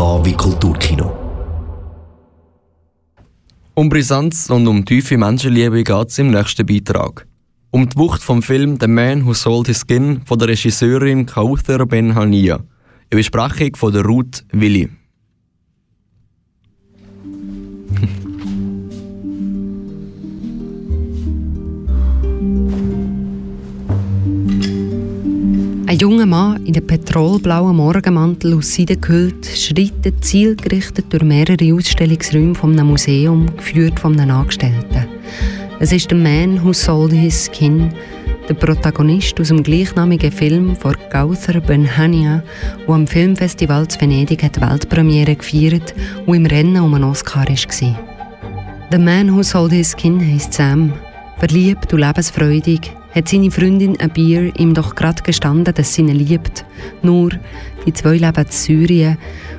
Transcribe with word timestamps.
Wie 0.00 0.32
Kulturkino. 0.32 1.12
Um 3.74 3.90
Brisanz 3.90 4.48
und 4.48 4.66
um 4.66 4.86
tiefe 4.86 5.18
Menschenliebe 5.18 5.84
geht 5.84 6.08
es 6.08 6.18
im 6.18 6.30
nächsten 6.30 6.64
Beitrag. 6.64 7.26
Um 7.70 7.86
die 7.86 7.98
Wucht 7.98 8.22
vom 8.22 8.42
Film 8.42 8.78
The 8.80 8.86
Man 8.86 9.26
Who 9.26 9.34
Sold 9.34 9.66
His 9.66 9.82
Skin 9.86 10.22
von 10.24 10.38
der 10.38 10.48
Regisseurin 10.48 11.26
Kauthar 11.26 11.84
Ben 11.84 12.14
Hania. 12.14 12.54
Eine 12.54 13.18
Besprechung 13.18 13.76
von 13.76 13.92
der 13.92 14.06
Ruth 14.06 14.42
Willi. 14.52 14.88
Ein 25.90 25.98
junger 25.98 26.24
Mann 26.24 26.64
in 26.66 26.76
einem 26.76 26.86
petrolblauen 26.86 27.74
Morgenmantel 27.74 28.56
aus 28.56 28.76
Seide 28.76 28.96
gehüllt 28.96 29.44
schreitet 29.44 30.24
zielgerichtet 30.24 31.06
durch 31.08 31.24
mehrere 31.24 31.74
Ausstellungsräume 31.74 32.54
einem 32.62 32.86
Museum, 32.86 33.46
geführt 33.56 33.98
von 33.98 34.16
einem 34.16 34.36
Angestellten. 34.36 35.08
Es 35.80 35.90
ist 35.90 36.08
der 36.12 36.18
Man 36.18 36.64
Who 36.64 36.72
Sold 36.72 37.12
His 37.12 37.50
Skin, 37.52 37.92
der 38.48 38.54
Protagonist 38.54 39.40
aus 39.40 39.48
dem 39.48 39.64
gleichnamigen 39.64 40.30
Film 40.30 40.76
von 40.76 40.94
Gauther 41.10 41.60
Benhania, 41.60 42.44
der 42.86 42.94
am 42.94 43.08
Filmfestival 43.08 43.88
zu 43.88 44.00
Venedig 44.00 44.48
die 44.48 44.60
Weltpremiere 44.60 45.34
gefeiert 45.34 45.92
und 46.24 46.36
im 46.36 46.46
Rennen 46.46 46.80
um 46.80 46.94
einen 46.94 47.02
Oscar 47.02 47.48
war. 47.48 48.00
Der 48.92 48.98
Man 49.00 49.34
Who 49.34 49.42
Sold 49.42 49.72
His 49.72 49.96
Skin 49.98 50.20
heisst 50.20 50.52
Sam, 50.52 50.92
verliebt 51.40 51.92
und 51.92 51.98
lebensfreudig, 51.98 52.92
hat 53.14 53.28
seine 53.28 53.50
Freundin 53.50 54.00
Abir 54.00 54.52
ihm 54.58 54.74
doch 54.74 54.94
gerade 54.94 55.22
gestanden, 55.22 55.74
dass 55.74 55.94
sie 55.94 56.02
ihn 56.02 56.08
liebt. 56.08 56.64
Nur, 57.02 57.30
die 57.86 57.92
zwei 57.92 58.16
leben 58.16 58.44
in 58.44 58.50
Syrien 58.50 59.18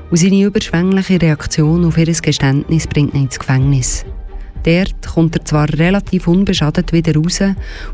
und 0.09 0.17
seine 0.17 0.43
überschwängliche 0.43 1.21
Reaktion 1.21 1.85
auf 1.85 1.97
ihr 1.97 2.05
Geständnis 2.05 2.87
bringt 2.87 3.13
ihn 3.13 3.23
ins 3.23 3.39
Gefängnis. 3.39 4.05
Dort 4.63 5.07
kommt 5.07 5.35
er 5.35 5.45
zwar 5.45 5.67
relativ 5.73 6.27
unbeschadet 6.27 6.93
wieder 6.93 7.15
raus 7.15 7.39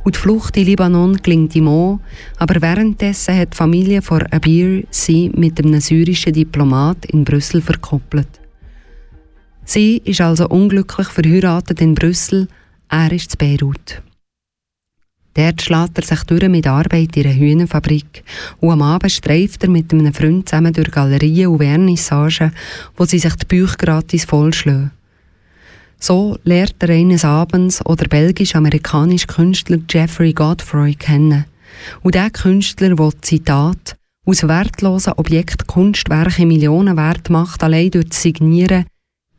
und 0.04 0.16
die 0.16 0.20
Flucht 0.20 0.58
in 0.58 0.66
Libanon 0.66 1.16
gelingt 1.16 1.56
ihm 1.56 1.70
auch, 1.70 2.00
aber 2.38 2.62
währenddessen 2.62 3.38
hat 3.38 3.54
die 3.54 3.58
Familie 3.58 4.02
von 4.02 4.24
Abir 4.24 4.84
sie 4.90 5.32
mit 5.34 5.60
einem 5.60 5.80
syrischen 5.80 6.34
Diplomat 6.34 7.06
in 7.06 7.24
Brüssel 7.24 7.62
verkoppelt. 7.62 8.28
Sie 9.64 10.02
ist 10.04 10.22
also 10.22 10.48
unglücklich 10.50 11.08
verheiratet 11.08 11.82
in 11.82 11.96
Brüssel, 11.96 12.48
er 12.90 13.12
ist 13.12 13.36
in 13.36 13.38
Beirut. 13.38 14.02
Dort 15.38 15.62
schlägt 15.62 16.00
er 16.00 16.04
sich 16.04 16.24
durch 16.24 16.50
mit 16.50 16.66
Arbeit 16.66 17.16
in 17.16 17.28
einer 17.28 17.36
Hühnerfabrik 17.36 18.24
und 18.60 18.72
am 18.72 18.82
Abend 18.82 19.12
streift 19.12 19.62
er 19.62 19.70
mit 19.70 19.94
einem 19.94 20.12
Freund 20.12 20.50
zusammen 20.50 20.74
durch 20.74 20.90
Galerien 20.90 21.50
und 21.50 21.60
Vernissagen, 21.60 22.54
wo 22.96 23.06
sie 23.06 23.20
sich 23.20 23.36
die 23.36 23.46
Bücher 23.46 23.78
gratis 23.78 24.26
vollschlagen. 24.26 24.90
So 26.00 26.40
lernt 26.44 26.78
er 26.80 26.90
eines 26.90 27.24
Abends 27.24 27.86
oder 27.86 28.08
belgisch-amerikanischen 28.08 29.28
Künstler 29.28 29.78
Jeffrey 29.88 30.34
Godfrey 30.34 30.96
kennen. 30.96 31.46
Und 32.02 32.16
der 32.16 32.32
Künstler, 32.32 32.96
der 32.96 33.22
Zitat 33.22 33.96
aus 34.26 34.48
wertlosen 34.48 35.14
Objekten 35.18 35.68
Kunstwerke 35.68 36.48
Millionenwert 36.48 37.30
macht, 37.30 37.64
allein 37.64 37.92
durch 37.92 38.10
das 38.10 38.24
Signieren, 38.24 38.88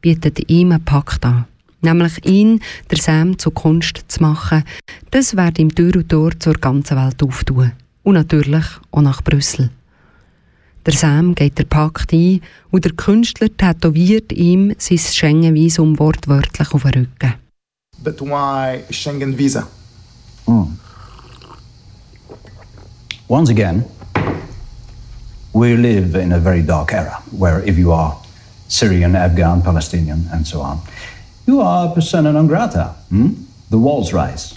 bietet 0.01 0.49
ihm 0.49 0.71
einen 0.71 0.85
Pakt 0.85 1.25
an 1.25 1.47
nämlich 1.81 2.25
ihn, 2.25 2.61
der 2.91 2.99
Sam, 2.99 3.39
zur 3.39 3.55
Kunst 3.55 4.05
zu 4.09 4.23
machen. 4.23 4.65
Das 5.11 5.37
wird 5.37 5.59
ihm 5.59 5.75
Tür 5.75 5.97
und 5.97 6.09
Tor 6.09 6.31
zur 6.39 6.55
ganzen 6.55 6.97
Welt 6.97 7.23
auftun. 7.23 7.73
Und 8.03 8.15
natürlich 8.15 8.65
auch 8.91 9.03
nach 9.03 9.23
Brüssel. 9.23 9.71
Der 10.87 10.95
Sam 10.95 11.35
geht 11.35 11.59
der 11.59 11.65
Pakt 11.65 12.13
ein 12.13 12.41
und 12.71 12.85
der 12.85 12.93
Künstler 12.93 13.55
tätowiert 13.55 14.33
ihm 14.33 14.75
sein 14.79 14.99
Schengen-Visum 14.99 15.99
wortwörtlich 15.99 16.73
auf 16.73 16.83
den 16.83 16.95
Rücken. 16.95 17.35
But 18.03 18.21
why 18.21 18.81
Schengen 18.91 19.37
visa? 19.37 19.67
Mm. 20.47 20.79
Once 23.29 23.51
again, 23.51 23.85
we 25.53 25.75
live 25.75 26.15
in 26.15 26.33
a 26.33 26.39
very 26.39 26.63
dark 26.63 26.93
era 26.93 27.21
where 27.33 27.63
if 27.69 27.77
you 27.77 27.93
are 27.93 28.17
Syrian, 28.69 29.15
Afghan, 29.17 29.63
Palestinian, 29.63 30.27
and 30.33 30.47
so 30.47 30.63
on, 30.63 30.81
you 31.49 31.63
are 31.63 31.93
persona 31.95 32.31
non 32.31 32.47
grata. 32.47 32.95
Hmm? 33.09 33.33
The 33.71 33.79
walls 33.79 34.13
rise. 34.13 34.55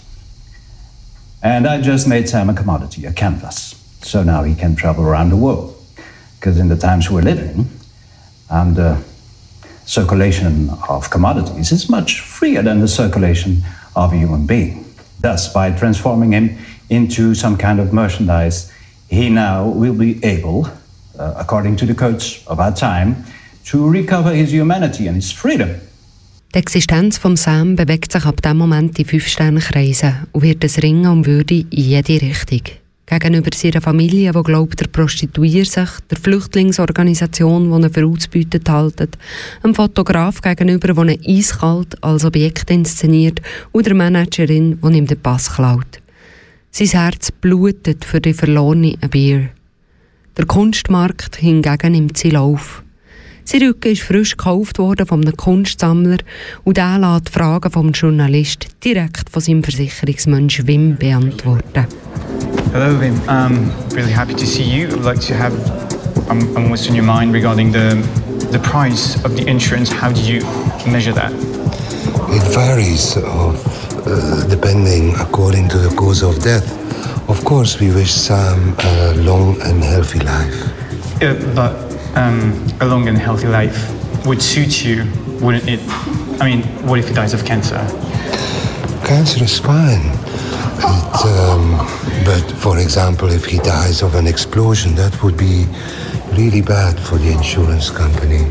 And 1.42 1.66
I 1.66 1.82
just 1.82 2.08
made 2.08 2.28
Sam 2.28 2.50
a 2.50 2.54
commodity, 2.54 3.06
a 3.06 3.14
canvas. 3.14 3.76
So 4.02 4.24
now 4.24 4.44
he 4.44 4.56
can 4.56 4.76
travel 4.76 5.06
around 5.06 5.30
the 5.30 5.38
world. 5.38 5.74
Because 6.38 6.60
in 6.60 6.68
the 6.68 6.76
times 6.76 7.10
we're 7.10 7.22
living, 7.22 7.70
and 8.50 8.76
the 8.76 9.02
circulation 9.86 10.70
of 10.90 11.10
commodities 11.10 11.72
is 11.72 11.90
much 11.90 12.20
freer 12.20 12.62
than 12.62 12.82
the 12.82 12.88
circulation 12.88 13.64
of 13.96 14.12
a 14.12 14.18
human 14.18 14.46
being. 14.46 14.86
Thus, 15.22 15.52
by 15.54 15.72
transforming 15.72 16.34
him 16.34 16.58
into 16.90 17.34
some 17.36 17.58
kind 17.58 17.80
of 17.80 17.94
merchandise, 17.94 18.72
he 19.08 19.30
now 19.30 19.70
will 19.70 19.94
be 19.94 20.24
able, 20.26 20.68
uh, 21.18 21.36
according 21.38 21.78
to 21.78 21.86
the 21.86 21.96
codes 21.96 22.44
of 22.48 22.60
our 22.60 22.74
time, 22.74 23.24
to 23.66 23.90
recover 23.90 24.34
his 24.34 24.52
humanity 24.52 25.08
and 25.08 25.16
his 25.16 25.32
freedom. 25.32 25.80
Die 26.54 26.60
Existenz 26.60 27.18
von 27.18 27.38
Sam 27.38 27.78
bewegt 27.78 28.12
sich 28.12 28.26
ab 28.26 28.42
dem 28.42 28.58
Moment 28.58 29.00
in 29.00 29.06
fünf 29.06 29.26
Sternkreisen 29.26 30.28
und 30.34 30.42
wird 30.42 30.62
ein 30.66 30.82
Ringen 30.82 31.10
um 31.10 31.26
Würde 31.26 31.60
in 31.60 31.66
jede 31.70 32.22
Richtung. 32.22 32.60
Gegenüber 33.06 33.52
seiner 33.56 33.80
Familie, 33.80 34.34
die 34.34 34.44
glaubt, 34.44 34.82
er 34.82 34.90
prostituiert 34.90 35.68
sich, 35.68 35.90
der 36.10 36.18
Flüchtlingsorganisation, 36.18 37.70
die 37.72 37.88
ihn 37.88 37.94
für 37.94 38.06
ausbeutet 38.06 38.70
haltet, 38.70 39.18
einem 39.64 39.76
Fotograf 39.76 40.42
gegenüber, 40.42 40.94
der 40.94 41.08
ihn 41.08 41.38
eiskalt 41.40 42.04
als 42.04 42.26
Objekt 42.26 42.70
inszeniert 42.70 43.42
und 43.72 43.86
der 43.86 43.96
Managerin, 43.96 44.78
die 44.82 44.98
ihm 44.98 45.08
den 45.08 45.22
Pass 45.22 45.54
klaut. 45.56 46.02
Sein 46.72 46.88
Herz 46.88 47.32
blutet 47.32 48.04
für 48.04 48.20
die 48.20 48.34
verlorene 48.34 48.98
Bier. 49.10 49.52
Der 50.38 50.46
Kunstmarkt 50.46 51.38
hingegen 51.38 51.94
nimmt 51.94 52.18
sie 52.18 52.36
auf. 52.36 52.84
Sein 53.52 53.64
Rücken 53.64 53.92
ist 53.92 54.04
frisch 54.04 54.38
gekauft 54.38 54.80
worden 54.80 55.06
von 55.06 55.24
einem 55.24 55.36
Kunstsammler 55.36 56.20
und 56.64 56.78
er 56.78 56.98
lässt 56.98 57.28
die 57.28 57.32
Fragen 57.34 57.70
vom 57.70 57.92
Journalist 57.92 58.68
direkt 58.82 59.30
von 59.30 59.42
seinem 59.42 59.62
Versicherungsmensch 59.62 60.66
Wim 60.68 60.96
beantworten. 60.96 61.86
Hello 62.72 62.98
Wim, 62.98 63.20
I'm 63.28 63.70
really 63.94 64.14
happy 64.14 64.34
to 64.36 64.46
see 64.46 64.64
you. 64.64 64.88
I'd 64.88 65.04
like 65.04 65.20
to 65.28 65.34
have 65.34 65.52
um, 66.30 66.70
what's 66.70 66.88
in 66.88 66.96
your 66.96 67.04
mind 67.04 67.34
regarding 67.34 67.74
the 67.74 67.98
the 68.54 68.60
price 68.60 69.22
of 69.26 69.36
the 69.36 69.46
insurance. 69.46 69.92
How 69.92 70.14
do 70.14 70.22
you 70.22 70.46
measure 70.90 71.14
that? 71.14 71.34
It 72.32 72.44
varies 72.54 73.18
of, 73.18 73.60
uh, 74.08 74.48
depending 74.48 75.14
according 75.16 75.68
to 75.72 75.78
the 75.78 75.94
cause 75.98 76.24
of 76.24 76.42
death. 76.42 76.72
Of 77.28 77.44
course, 77.44 77.82
we 77.82 77.92
wish 77.92 78.14
Sam 78.14 78.78
a 78.80 79.14
long 79.16 79.62
and 79.62 79.84
healthy 79.84 80.20
life. 80.20 80.72
Yeah, 81.22 81.36
but 81.54 81.91
um, 82.16 82.68
a 82.82 82.86
long 82.86 83.08
and 83.08 83.18
healthy 83.18 83.48
life 83.48 83.78
would 84.26 84.42
suit 84.42 84.84
you, 84.84 85.06
wouldn't 85.42 85.68
it? 85.68 85.80
I 86.42 86.46
mean, 86.50 86.64
what 86.88 87.00
if 87.00 87.08
he 87.08 87.14
dies 87.14 87.34
of 87.34 87.46
cancer? 87.46 87.78
Cancer 89.06 89.44
is 89.44 89.60
fine. 89.60 90.06
It, 90.84 91.26
um, 91.26 91.78
but 92.26 92.44
for 92.58 92.80
example, 92.80 93.30
if 93.32 93.46
he 93.46 93.58
dies 93.60 94.02
of 94.02 94.16
an 94.16 94.28
explosion, 94.28 94.96
that 94.96 95.22
would 95.24 95.38
be 95.38 95.66
really 96.34 96.62
bad 96.62 97.00
for 97.00 97.18
the 97.18 97.32
insurance 97.32 97.90
company. 97.90 98.48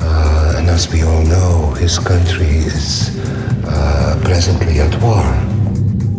Uh, 0.00 0.54
and 0.56 0.68
as 0.68 0.90
we 0.92 1.02
all 1.02 1.24
know, 1.24 1.72
his 1.78 1.98
country 1.98 2.46
is 2.46 3.18
uh, 3.66 4.20
presently 4.24 4.80
at 4.80 4.94
war. 5.02 5.57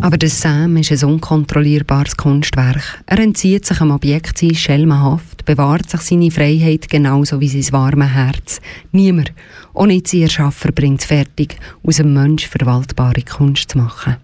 Aber 0.02 0.16
der 0.16 0.30
Sam 0.30 0.78
ist 0.78 0.92
ein 0.92 1.10
unkontrollierbares 1.10 2.16
Kunstwerk. 2.16 3.02
Er 3.04 3.18
entzieht 3.18 3.66
sich 3.66 3.80
am 3.82 3.90
Objekt 3.90 4.38
sein 4.38 4.54
schelmenhaft, 4.54 5.44
bewahrt 5.44 5.90
sich 5.90 6.00
seine 6.00 6.30
Freiheit 6.30 6.88
genauso 6.88 7.38
wie 7.40 7.48
sein 7.48 7.72
warmes 7.72 8.08
Herz. 8.08 8.60
Niemand, 8.92 9.32
auch 9.74 9.84
nicht 9.84 10.08
sein 10.08 10.22
Erschaffer, 10.22 10.72
bringt 10.72 11.00
es 11.00 11.06
fertig, 11.06 11.56
aus 11.82 12.00
einem 12.00 12.14
Mensch 12.14 12.46
verwaltbare 12.46 13.22
Kunst 13.22 13.72
zu 13.72 13.78
machen. 13.78 14.16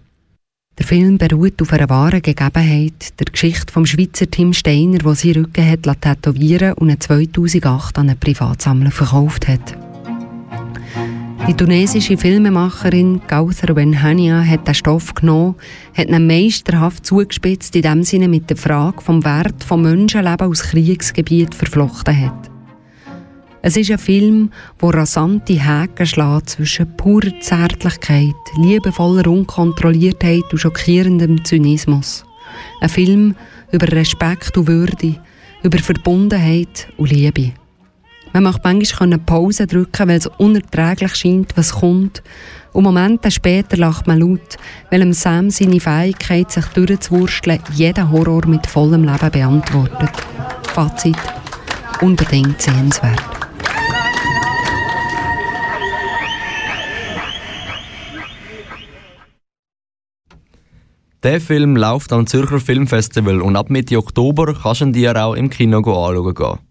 Der 0.79 0.85
Film 0.85 1.19
beruht 1.19 1.61
auf 1.61 1.71
einer 1.73 1.89
wahren 1.89 2.21
Gegebenheit, 2.23 3.19
der 3.19 3.25
Geschichte 3.31 3.71
vom 3.71 3.85
Schweizer 3.85 4.29
Tim 4.29 4.53
Steiner, 4.53 4.99
der 4.99 5.15
seinen 5.15 5.45
Rücken 5.45 5.69
hat 5.69 6.01
tätowieren 6.01 6.73
und 6.73 6.89
ihn 6.89 6.99
2008 6.99 7.97
an 7.97 8.09
einen 8.09 8.19
Privatsammler 8.19 8.91
verkauft 8.91 9.47
hat. 9.47 9.86
Die 11.47 11.53
tunesische 11.53 12.17
Filmemacherin 12.17 13.21
Gauthar 13.25 13.73
Benhania 13.73 14.43
hat 14.43 14.67
den 14.67 14.73
Stoff 14.73 15.13
genommen, 15.13 15.55
hat 15.95 16.09
ihn 16.09 16.27
meisterhaft 16.27 17.05
zugespitzt, 17.05 17.73
in 17.77 17.83
dem 17.83 18.03
Sinne 18.03 18.27
mit 18.27 18.49
der 18.49 18.57
Frage 18.57 19.01
vom 19.01 19.23
Wert 19.23 19.63
von 19.63 19.81
Menschenleben 19.81 20.45
aus 20.45 20.61
Kriegsgebiet 20.61 21.55
verflochten 21.55 22.19
hat. 22.19 22.51
Es 23.61 23.77
ist 23.77 23.89
ein 23.89 23.97
Film, 23.97 24.51
der 24.81 24.89
rasante 24.89 25.53
Häkchen 25.53 26.05
schlägt 26.05 26.49
zwischen 26.49 26.97
purer 26.97 27.39
Zärtlichkeit, 27.39 28.35
liebevoller 28.57 29.27
Unkontrolliertheit 29.27 30.43
und 30.51 30.59
schockierendem 30.59 31.45
Zynismus. 31.45 32.25
Ein 32.81 32.89
Film 32.89 33.35
über 33.71 33.87
Respekt 33.87 34.57
und 34.57 34.67
Würde, 34.67 35.15
über 35.63 35.77
Verbundenheit 35.77 36.89
und 36.97 37.09
Liebe. 37.09 37.53
Man 38.33 38.43
macht 38.43 38.63
manchmal 38.63 39.17
Pause 39.19 39.65
drücken, 39.65 40.07
weil 40.07 40.17
es 40.17 40.27
unerträglich 40.37 41.15
scheint, 41.15 41.55
was 41.57 41.73
kommt. 41.73 42.21
Und 42.73 42.83
Momente 42.83 43.31
später 43.31 43.77
lacht 43.77 44.05
man 44.05 44.19
laut, 44.19 44.57
weil 44.91 45.11
Sam 45.13 45.49
seine 45.49 45.79
Fähigkeit, 45.79 46.51
sich 46.51 46.65
durchzuwursteln, 46.67 47.59
jeden 47.73 48.11
Horror 48.11 48.45
mit 48.45 48.67
vollem 48.67 49.05
Leben 49.05 49.31
beantwortet. 49.31 50.11
Fazit: 50.73 51.17
unbedingt 52.01 52.61
sehenswert. 52.61 53.23
Der 61.23 61.41
Film 61.41 61.75
läuft 61.75 62.13
am 62.13 62.27
Zürcher 62.27 62.59
Filmfestival 62.59 63.41
und 63.41 63.55
ab 63.55 63.71
Mitte 63.71 63.97
Oktober 63.97 64.53
kannst 64.53 64.81
du 64.81 64.85
ihn 64.85 64.93
dir 64.93 65.15
auch 65.17 65.33
im 65.33 65.49
Kino 65.49 65.79
anschauen 65.79 66.33
gehen. 66.35 66.66